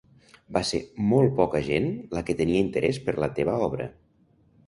[0.55, 0.79] Va ser
[1.09, 3.87] molt poca gent la que tenia interès per la teva obra.